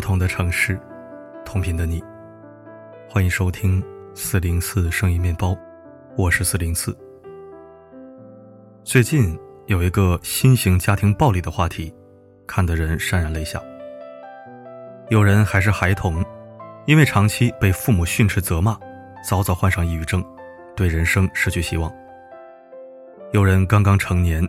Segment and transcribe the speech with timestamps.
[0.00, 0.80] 不同的城市，
[1.44, 2.02] 同频的你，
[3.06, 5.54] 欢迎收听四零四声音面包，
[6.16, 6.96] 我是四零四。
[8.82, 11.94] 最近有一个新型家庭暴力的话题，
[12.46, 13.60] 看得人潸然泪下。
[15.10, 16.24] 有人还是孩童，
[16.86, 18.78] 因为长期被父母训斥责骂，
[19.22, 20.24] 早早患上抑郁症，
[20.74, 21.92] 对人生失去希望。
[23.32, 24.42] 有人刚刚成年，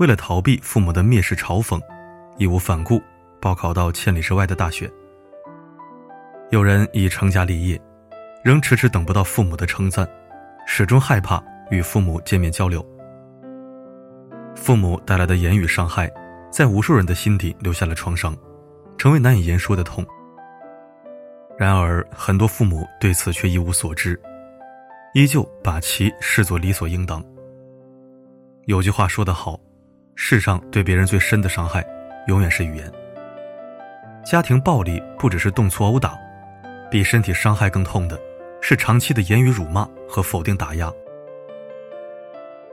[0.00, 1.80] 为了逃避父母的蔑视嘲讽，
[2.38, 3.00] 义无反顾
[3.40, 4.90] 报考到千里之外的大学。
[6.50, 7.80] 有人已成家立业，
[8.44, 10.08] 仍迟迟等不到父母的称赞，
[10.66, 12.84] 始终害怕与父母见面交流。
[14.54, 16.12] 父母带来的言语伤害，
[16.50, 18.36] 在无数人的心底留下了创伤，
[18.98, 20.04] 成为难以言说的痛。
[21.56, 24.20] 然而，很多父母对此却一无所知，
[25.14, 27.24] 依旧把其视作理所应当。
[28.66, 29.58] 有句话说得好，
[30.14, 31.86] 世上对别人最深的伤害，
[32.26, 32.92] 永远是语言。
[34.30, 36.16] 家庭暴力不只是动粗殴打，
[36.88, 38.16] 比身体伤害更痛的，
[38.60, 40.88] 是长期的言语辱骂和否定打压。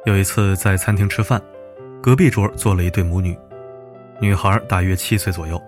[0.06, 1.42] 有一次在餐厅吃饭，
[2.00, 3.36] 隔壁桌坐了一对母女，
[4.20, 5.60] 女孩大约七岁左右。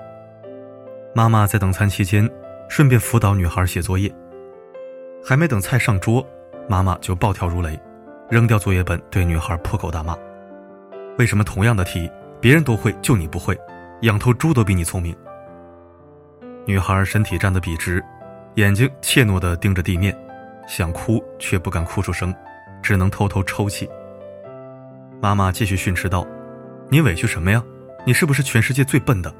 [1.15, 2.29] 妈妈在等餐期间，
[2.69, 4.13] 顺便辅导女孩写作业。
[5.25, 6.23] 还没等菜上桌，
[6.67, 7.75] 妈妈就暴跳如雷。
[8.29, 10.15] 扔掉作业本，对女孩破口大骂
[11.17, 12.07] ：“为什么同样的题，
[12.39, 13.59] 别人都会，就你不会？
[14.03, 15.17] 养头猪都比你聪明。”
[16.69, 17.99] 女孩身体站得笔直，
[18.53, 20.15] 眼睛怯懦地盯着地面，
[20.67, 22.31] 想哭却不敢哭出声，
[22.79, 23.89] 只能偷偷抽泣。
[25.19, 26.23] 妈妈继续训斥道
[26.87, 27.59] ：“你委屈什么呀？
[28.05, 29.33] 你是不是全世界最笨的？”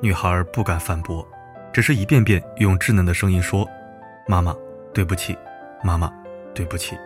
[0.00, 1.26] 女孩不敢反驳，
[1.72, 3.68] 只是一遍遍用稚嫩的声音说
[4.28, 4.54] ：“妈妈，
[4.94, 5.36] 对不起，
[5.82, 6.12] 妈妈，
[6.54, 6.96] 对不起。”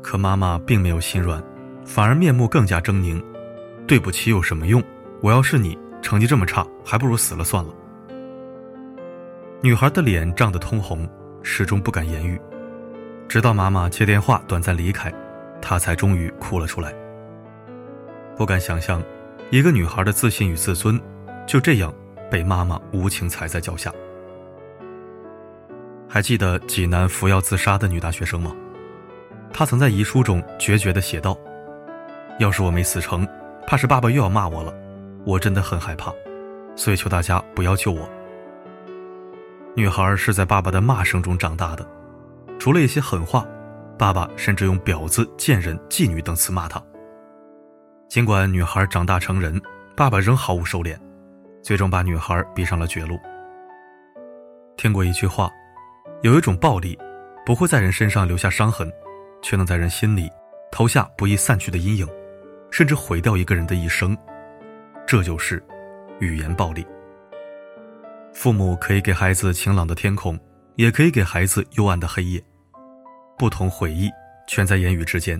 [0.00, 1.42] 可妈妈并没有心软，
[1.84, 3.20] 反而面目更加狰狞。
[3.88, 4.80] 对不起有什么用？
[5.20, 7.70] 我要是你，成绩这么差，还不如死了算了。
[9.62, 11.08] 女孩的脸涨得通红，
[11.42, 12.40] 始终不敢言语，
[13.28, 15.12] 直到妈妈接电话短暂离开，
[15.60, 16.94] 她才终于哭了出来。
[18.36, 19.02] 不敢想象，
[19.50, 20.98] 一个女孩的自信与自尊，
[21.46, 21.92] 就这样
[22.30, 23.92] 被妈妈无情踩在脚下。
[26.08, 28.56] 还记得济南服药自杀的女大学生吗？
[29.52, 31.38] 她曾在遗书中决绝地写道
[32.40, 33.28] ：“要是我没死成，
[33.66, 34.74] 怕是爸爸又要骂我了。
[35.24, 36.12] 我真的很害怕，
[36.76, 38.08] 所以求大家不要救我。”
[39.76, 41.86] 女孩是在爸爸的骂声中长大的，
[42.58, 43.46] 除了一些狠话，
[43.98, 46.82] 爸爸甚至用“婊子”“贱人”“妓女”等词骂她。
[48.08, 49.60] 尽管女孩长大成人，
[49.96, 50.98] 爸爸仍毫无收敛，
[51.62, 53.18] 最终把女孩逼上了绝路。
[54.76, 55.50] 听过一句话
[56.22, 56.98] ：“有一种暴力，
[57.46, 58.90] 不会在人身上留下伤痕。”
[59.42, 60.28] 却能在人心里
[60.70, 62.06] 投下不易散去的阴影，
[62.70, 64.14] 甚至毁掉一个人的一生。
[65.10, 65.60] 这就是
[66.20, 66.86] 语言暴力。
[68.32, 70.38] 父母可以给孩子晴朗的天空，
[70.76, 72.40] 也可以给孩子幽暗的黑夜。
[73.36, 74.08] 不同回忆，
[74.46, 75.36] 全在言语之间。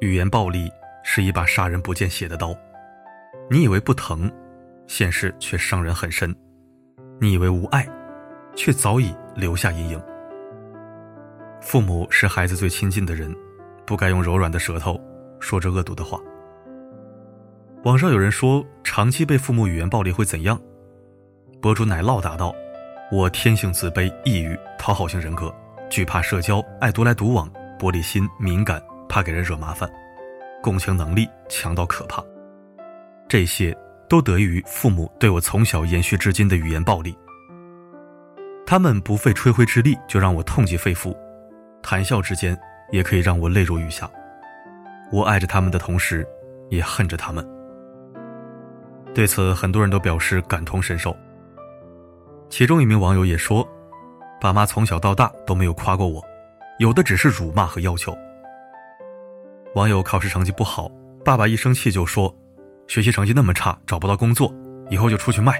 [0.00, 0.68] 语言暴力
[1.04, 2.52] 是一把杀人不见血的刀，
[3.48, 4.28] 你以为不疼，
[4.88, 6.28] 现实却伤人很深；
[7.20, 7.88] 你以为无爱，
[8.56, 10.02] 却早已留下阴影。
[11.60, 13.32] 父母是孩子最亲近的人，
[13.86, 15.00] 不该用柔软的舌头
[15.38, 16.20] 说着恶毒的话。
[17.86, 20.60] 网上有人说，长期被父母语言暴力会怎样？
[21.62, 22.52] 博主奶酪答道
[23.12, 25.54] ：“我天性自卑、抑郁、讨好型人格，
[25.88, 27.48] 惧怕社交，爱独来独往，
[27.78, 29.88] 玻璃心、敏感，怕给人惹麻烦，
[30.60, 32.20] 共情能力强到可怕。
[33.28, 33.72] 这些
[34.08, 37.16] 都得益于父母对我从小延续至今的语言暴力。
[38.66, 41.16] 他们不费吹灰之力就让我痛极肺腑。”
[41.84, 42.58] 谈笑之间，
[42.90, 44.10] 也可以让我泪如雨下。
[45.12, 46.26] 我爱着他们的同时，
[46.68, 47.48] 也恨着他们。
[49.16, 51.16] 对此，很多人都表示感同身受。
[52.50, 53.66] 其中一名网友也说
[54.38, 56.22] ：“爸妈从小到大都没有夸过我，
[56.78, 58.14] 有的只是辱骂和要求。”
[59.74, 60.90] 网友考试成绩不好，
[61.24, 62.30] 爸爸一生气就说
[62.88, 64.52] ：“学习成绩那么差，找不到工作，
[64.90, 65.58] 以后就出去卖。”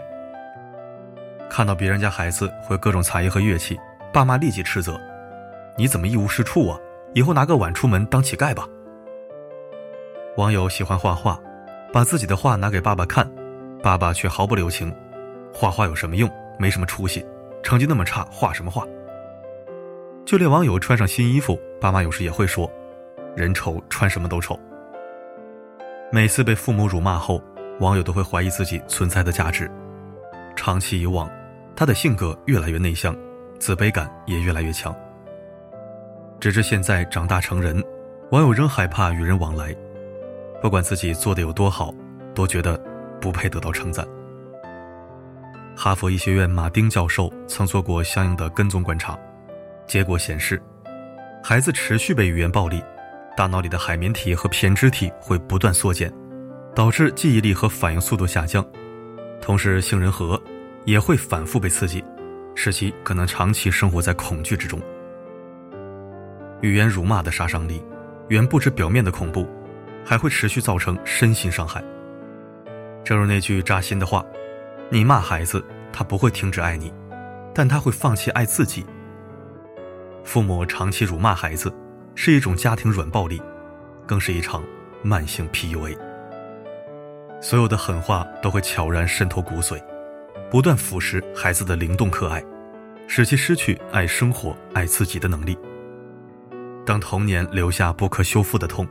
[1.49, 3.81] 看到别人家孩子会各种才艺和乐器，
[4.13, 5.01] 爸妈立即斥责。
[5.79, 6.79] 你怎么一无是处啊？
[7.15, 8.69] 以后拿个碗出门当乞丐吧。
[10.37, 11.41] 网友喜欢画画，
[11.91, 13.27] 把自己的画拿给爸爸看，
[13.87, 14.93] 爸爸却毫不留情。
[15.55, 16.29] 画画有什么用？
[16.59, 17.25] 没什么出息，
[17.63, 18.85] 成绩那么差，画什么画？
[20.25, 22.69] 就连网友穿上新衣服，爸妈有时也会说
[23.37, 24.59] ：“人丑穿什么都丑。”
[26.11, 27.41] 每次被父母辱骂后，
[27.79, 29.71] 网友都会怀疑自己存在的价值。
[30.57, 31.31] 长期以往，
[31.77, 33.17] 他的性格越来越内向，
[33.61, 34.93] 自卑感也越来越强。
[36.41, 37.81] 直至现在长大成人，
[38.33, 39.73] 网友仍害怕与人往来，
[40.61, 41.95] 不管自己做的有多好，
[42.35, 42.77] 都觉得
[43.27, 44.07] 不配得到称赞。
[45.77, 49.19] 哈佛医学院马丁教授曾做过相应的跟踪观察，
[49.85, 50.63] 结果显示，
[51.43, 52.81] 孩子持续被语言暴力，
[53.37, 56.09] 大脑里的海绵体和胼胝体会不断缩减，
[56.73, 58.65] 导致记忆力和反应速度下降，
[59.41, 60.41] 同时杏仁核
[60.85, 62.05] 也会反复被刺激，
[62.55, 64.81] 使其可能长期生活在恐惧之中。
[66.61, 67.83] 语言辱骂的杀伤力，
[68.29, 69.49] 远不止表面的恐怖，
[70.05, 71.83] 还会持续造成身心伤害。
[73.07, 74.27] 正如那句扎心的话
[74.91, 76.93] ：“你骂孩子，他不会停止爱你，
[77.55, 78.85] 但他会放弃爱自己。”
[80.25, 81.73] 父母长期辱骂孩子，
[82.17, 83.41] 是一种家庭软暴力，
[84.09, 84.61] 更是一场
[85.05, 85.97] 慢性 PUA。
[87.41, 89.81] 所有的狠话都会悄然渗透骨髓，
[90.51, 92.43] 不断腐蚀孩子的灵动可爱，
[93.07, 95.57] 使其失去爱生活、爱自己的能力。
[96.85, 98.85] 当童年留下不可修复的痛，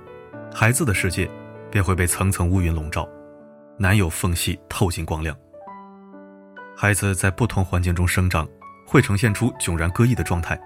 [0.53, 1.29] 孩子的世界
[1.69, 3.06] 便会被层层乌云笼罩，
[3.77, 5.36] 难有缝隙透进光亮。
[6.75, 8.48] 孩子在不同环境中生长，
[8.86, 10.60] 会呈现出迥然各异的状态。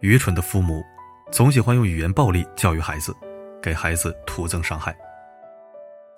[0.00, 0.82] 愚蠢的父母
[1.30, 3.14] 总喜欢用语言暴力教育孩子，
[3.62, 4.92] 给孩子徒增伤害；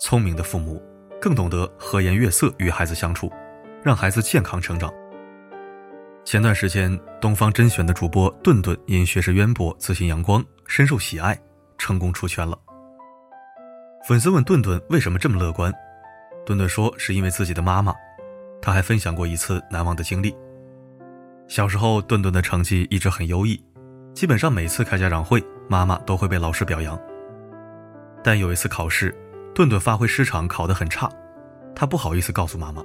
[0.01, 0.83] 聪明的父母
[1.21, 3.31] 更懂得和颜悦色与孩子相处，
[3.83, 4.93] 让孩子健康成长。
[6.25, 11.39] 前段时间，东方甄选的主播顿顿因学识渊博、自信阳光，深受喜爱，
[11.79, 12.59] 成功出圈了。
[14.07, 15.75] 粉丝问顿顿为什么这么乐观，
[16.45, 17.93] 顿顿说是因为自己的妈妈。
[18.63, 20.33] 他还分享过一次难忘的经历：
[21.49, 23.61] 小时候，顿顿的成绩一直很优异，
[24.15, 26.97] 基本上每次开家长会，妈妈都会被老师表扬。
[28.23, 29.13] 但有一次考试，
[29.53, 31.11] 顿顿发挥失常，考得很差，
[31.75, 32.85] 他不好意思告诉妈妈。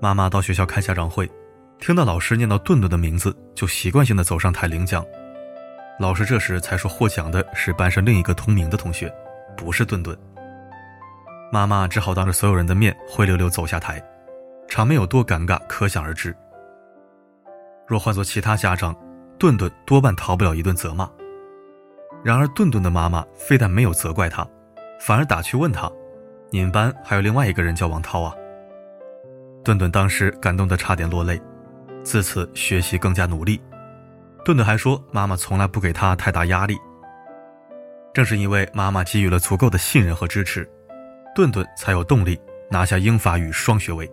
[0.00, 1.30] 妈妈到学校开家长会。
[1.78, 5.06] 听到老师念到顿顿的名字，就习惯性的走上台领奖。
[6.00, 9.08] 老师这时才说获奖的是班上另一个同名的同学，
[9.56, 10.16] 不是顿顿。
[11.52, 14.02] 妈妈只好当着所有人的面灰溜溜走下台，
[14.68, 16.34] 场面有多尴尬可想而知。
[17.86, 18.94] 若换做其他家长，
[19.38, 21.10] 顿顿多半逃不了一顿责骂。
[22.22, 24.46] 然而顿顿的妈妈非但没有责怪他，
[25.00, 25.90] 反而打趣问他
[26.50, 28.34] ：“你们班还有另外一个人叫王涛啊？”
[29.64, 31.40] 顿顿当时感动得差点落泪。
[32.02, 33.60] 自此学习更加努力，
[34.42, 36.78] 顿顿还说妈妈从来不给他太大压力。
[38.12, 40.68] 正是因为妈妈给予了足够的信任和支持，
[41.34, 44.10] 顿顿才有动力拿下英法语双学位。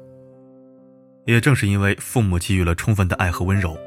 [1.25, 3.77] 也正是因为父母给予了充分的爱和温柔，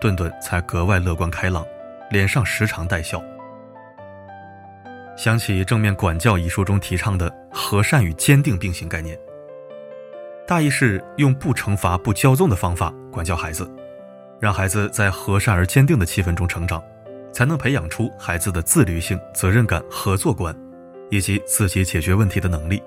[0.00, 1.66] 顿顿才格外乐观开朗，
[2.10, 3.22] 脸上时常带笑。
[5.16, 9.18] 想起《正面管教》一书中提倡的和善与坚定并行概念。
[10.46, 13.68] 大意是用不惩罚、不骄纵的方法管教孩子，
[14.38, 16.82] 让孩子在和善而坚定的气氛中成长，
[17.36, 20.56] 才能培养出孩子的自律性、责任感、合作观，
[21.10, 22.82] 以及自己解决问题的能力。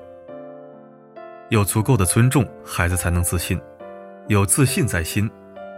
[1.49, 3.59] 有足够的尊重，孩子才能自信；
[4.27, 5.29] 有自信在心，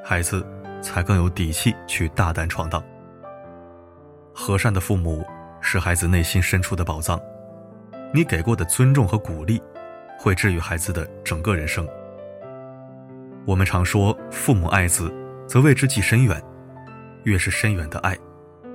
[0.02, 0.42] 孩子
[0.82, 2.82] 才更有底气去大胆闯荡。
[4.34, 5.22] 和善的父母
[5.60, 7.20] 是孩子内心深处的宝藏，
[8.14, 9.62] 你给过的尊重和鼓励。
[10.18, 11.86] 会治愈孩子的整个人生。
[13.46, 15.14] 我们常说“父母爱子，
[15.46, 16.42] 则为之计深远”，
[17.26, 18.16] 越是深远的爱，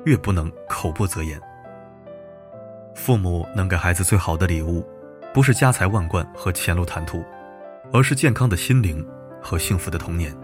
[0.06, 1.38] 越不能口不择言。
[2.94, 4.86] 父母能给孩子最好的礼物，
[5.34, 7.22] 不是家财万贯和前路坦途，
[7.92, 9.06] 而是健康的心灵
[9.42, 10.34] 和幸福的童年。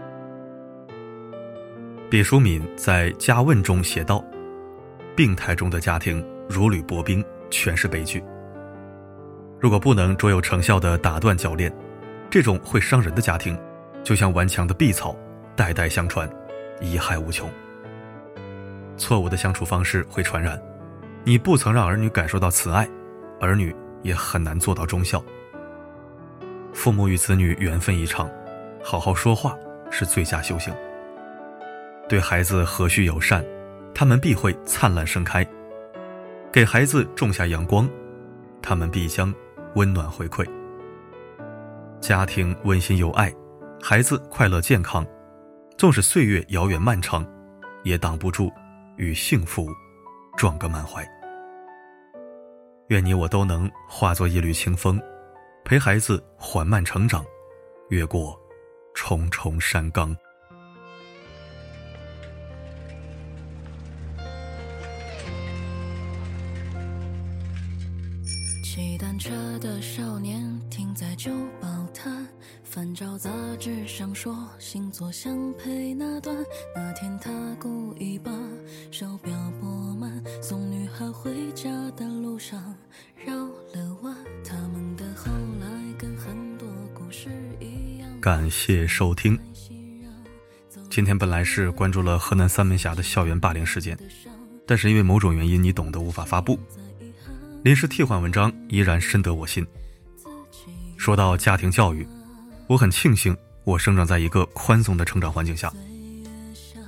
[2.09, 4.23] 毕淑敏在《家问》中写道
[5.15, 8.23] ：“病态中的家庭如履薄冰，全是悲剧。”
[9.59, 11.73] 如果不能卓有成效的打断教练，
[12.29, 13.57] 这种会伤人的家庭，
[14.03, 15.15] 就像顽强的碧草，
[15.55, 16.29] 代代相传，
[16.81, 17.49] 贻害无穷。
[18.97, 20.61] 错误的相处方式会传染，
[21.23, 22.87] 你不曾让儿女感受到慈爱，
[23.39, 25.23] 儿女也很难做到忠孝。
[26.73, 28.29] 父母与子女缘分一场，
[28.83, 29.55] 好好说话
[29.89, 30.73] 是最佳修行。
[32.09, 33.43] 对孩子和煦友善，
[33.93, 35.43] 他们必会灿烂盛开；
[36.51, 37.89] 给孩子种下阳光，
[38.61, 39.33] 他们必将。
[39.75, 40.47] 温暖回馈，
[41.99, 43.33] 家庭温馨有爱，
[43.81, 45.03] 孩子快乐健康，
[45.79, 47.25] 纵使岁月遥远漫长，
[47.81, 48.51] 也挡不住
[48.97, 49.67] 与幸福
[50.37, 51.07] 撞个满怀。
[52.89, 55.01] 愿你我都能化作一缕清风，
[55.63, 57.25] 陪孩子缓慢成长，
[57.89, 58.39] 越过
[58.93, 60.15] 重重山岗。
[68.63, 71.31] 骑单车的少年停在旧
[71.61, 72.27] 报摊，
[72.73, 76.35] 翻找杂志上说星座相配那段。
[76.75, 78.31] 那天他故意把
[78.89, 82.59] 手表拨慢，送女孩回家的路上
[83.23, 84.15] 绕了弯。
[84.43, 88.09] 他们的后来跟很多故事一样。
[88.19, 89.39] 感谢收听。
[90.89, 93.95] 今天本来是关注了河南三门峡的校园霸凌事件，
[94.65, 96.57] 但是因为某种原因，你懂得无法发布。
[97.63, 99.63] 临时替换文章依然深得我心。
[100.97, 102.07] 说到家庭教育，
[102.67, 105.71] 我很庆幸我生长在一个宽松的成长环境下，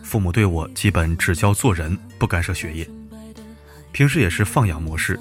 [0.04, 2.90] 父母对我基本只教做人，不干涉学业。
[3.92, 5.20] 平时也是放养模式，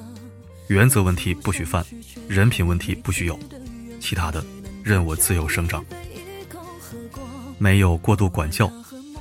[0.69, 1.85] 原则问题不许犯，
[2.29, 3.39] 人品问题不许有，
[4.01, 4.45] 其他的
[4.83, 5.85] 任我自由生长。
[7.59, 8.71] 没有过度管教，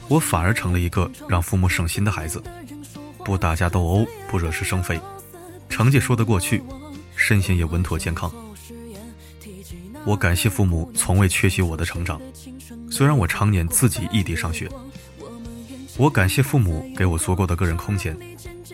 [0.08, 2.42] 我反而成了一个让父母省心的孩子，
[3.26, 5.00] 不打架斗殴，不惹是生非，
[5.70, 6.62] 成绩说得过去，
[7.16, 8.32] 身心也稳妥健康。
[10.06, 12.22] 我感谢父母从未缺席我的成长，
[12.92, 14.70] 虽然我常年自己异地上学。
[15.98, 18.18] 我感谢父母给我足够的个人空间，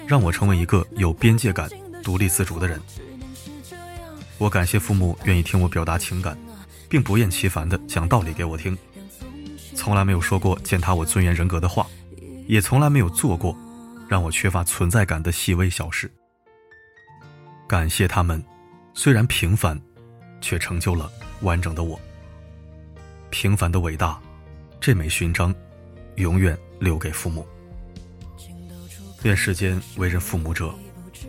[0.07, 1.69] 让我成为一个有边界感、
[2.01, 2.81] 独立自主的人。
[4.37, 6.37] 我感谢父母愿意听我表达情感，
[6.87, 8.77] 并不厌其烦地讲道理给我听。
[9.75, 11.85] 从来没有说过践踏我尊严人格的话，
[12.47, 13.55] 也从来没有做过
[14.07, 16.11] 让我缺乏存在感的细微小事。
[17.67, 18.43] 感谢他们，
[18.93, 19.79] 虽然平凡，
[20.39, 21.99] 却成就了完整的我。
[23.29, 24.19] 平凡的伟大，
[24.81, 25.53] 这枚勋章，
[26.15, 27.45] 永远留给父母。
[29.23, 30.73] 愿世间为人父母者，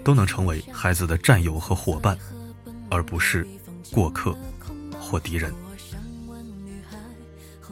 [0.05, 2.17] 都能成为孩子的战友和伙伴，
[2.89, 3.47] 而不是
[3.93, 4.37] 过客
[5.01, 5.53] 或敌人。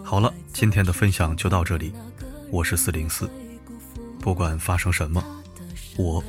[0.03, 1.93] 好了，今天的分享就到这里。
[2.51, 3.31] 我是四零四，
[4.21, 5.23] 不管发生什么，
[5.97, 6.23] 我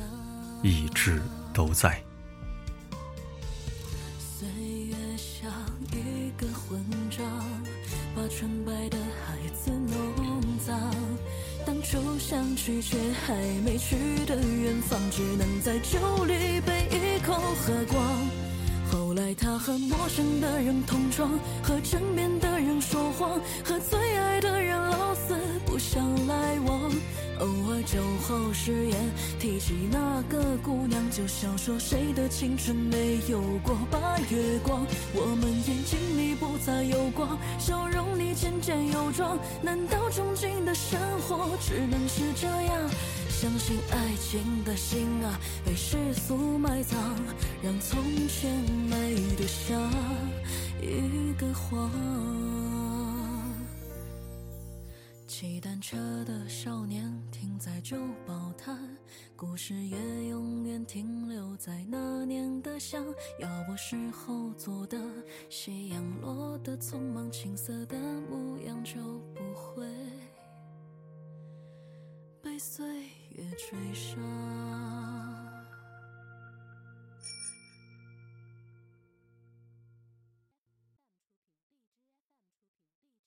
[0.62, 1.20] 一直
[1.52, 2.02] 都在。
[11.90, 18.00] 就想去却还没去的远方，只能在酒里被一口喝光。
[18.92, 21.30] 后来，他和陌生的人同床，
[21.64, 25.34] 和枕边的人说谎，和最爱的人老死
[25.66, 26.92] 不相来往。
[27.40, 28.96] 偶尔酒后失言，
[29.40, 34.86] 提起那个姑娘，就笑说谁的青春没有过半月光？
[35.12, 37.89] 我们眼睛里不再有光，笑容
[38.34, 39.38] 渐渐有妆。
[39.62, 42.90] 难道憧憬的生活只能是这样？
[43.28, 46.96] 相信爱情的心啊，被世俗埋葬，
[47.62, 48.50] 让从前
[48.90, 49.80] 美得像
[50.82, 51.90] 一个谎。
[55.26, 55.96] 骑单车
[56.26, 57.10] 的少年
[57.60, 57.94] 在旧
[58.26, 58.96] 报摊，
[59.36, 59.98] 故事也
[60.28, 63.04] 永远停留在那年的香。
[63.38, 64.98] 要不是后做的，
[65.50, 67.98] 夕阳落得匆忙，青涩的
[68.30, 68.98] 模样就
[69.34, 69.86] 不会
[72.40, 72.82] 被岁。
[73.36, 74.16] 月追杀。